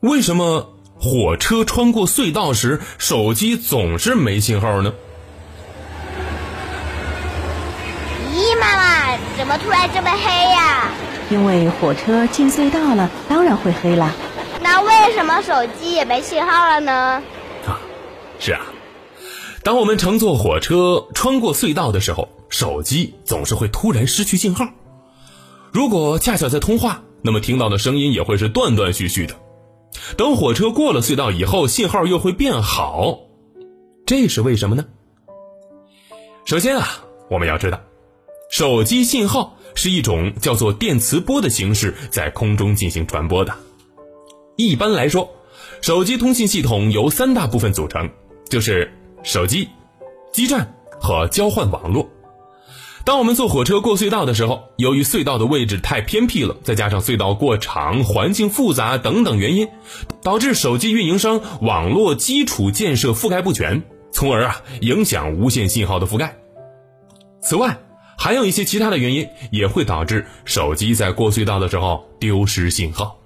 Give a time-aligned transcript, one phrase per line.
[0.00, 4.94] 为什么火车穿过隧道时手机总是没信号呢？
[8.32, 10.88] 咦，妈妈，怎么突然这么黑呀？
[11.28, 14.10] 因为火车进隧道了，当然会黑了。
[14.62, 17.22] 那为什么手机也没信号了呢？
[17.66, 17.78] 啊，
[18.38, 18.62] 是啊，
[19.62, 24.66] 当我们乘坐火车穿过隧道的时候，手机总是会突然失去信号。
[25.72, 29.34] 如果恰巧在通话，那么听到的声音也会是断断续续的。
[30.16, 33.18] 等火车过了隧道以后，信号又会变好，
[34.06, 34.84] 这是为什么呢？
[36.44, 37.80] 首先啊，我们要知道，
[38.50, 43.54] 手机信号是一种叫做电磁波的形式在空中进行传播的。
[44.56, 45.30] 一般来说，
[45.80, 48.10] 手机通信系统由三大部分组成，
[48.48, 48.92] 就是
[49.22, 49.68] 手机、
[50.32, 52.08] 基站和交换网络。
[53.10, 59.66] 当我们坐火车过隧道的时候，由于隧道的位置太偏僻了，再加上隧道过长、环境复杂等等原因，
[60.22, 66.36] 导致手机运营商网络基础建设覆盖不全，从而啊影响无线信号的覆盖。
[67.42, 67.80] 此外，
[68.16, 73.18] 还有一些其他的原因也会导致手机在过隧道的时候丢失信号。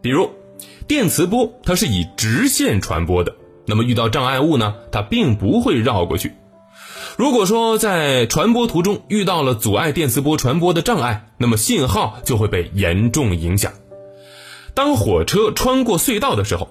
[0.00, 0.30] 比如，
[0.86, 3.34] 电磁波它是以直线传播的，
[3.66, 6.32] 那么遇到障碍物呢，它并不会绕过去。
[7.18, 13.72] 如果说在传播途中遇到了阻碍电磁波传播的障碍，那么信号就会被严重影响。
[14.72, 16.68] 当火车穿过隧道的时候，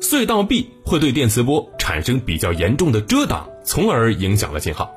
[0.00, 4.90] 隧道壁会对电磁波产生比较严重的遮挡，从而影响了信号。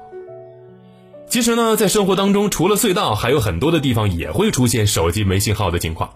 [1.30, 6.10] 其实呢，在生活当中，除了隧道，还有很多的地方也会出现手机没信号的情况，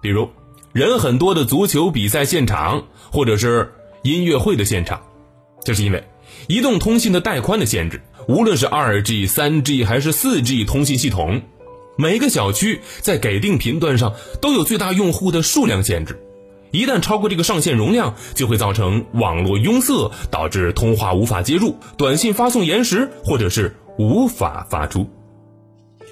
[0.00, 0.28] 比如。
[0.72, 5.00] 人很多的足球比赛现场，或者是音乐会的现场，
[5.64, 6.04] 这是因为
[6.46, 8.00] 移动通信的带宽的限制。
[8.26, 11.42] 无论是二 G、三 G 还是四 G 通信系统，
[11.96, 16.20] 每个小区在给定频段上都有最大用户的数量限制。
[16.70, 25.08] 一旦超过这个上限容量，就会造成网络拥塞，导致通话无法接入，短信发送延时，或者是无法发出。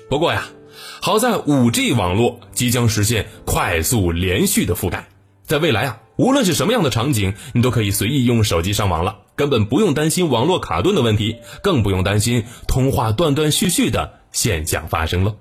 [0.08, 0.46] 不过呀。
[1.00, 5.08] 好在五 G 网络即将实现快速连续的覆盖，
[5.46, 15.36] 在未来啊，无论是什么样的场景，你都可以随意用手机上网了，根本不用担心网络卡顿的问题，更不用担心通话断断续续的现象发生了。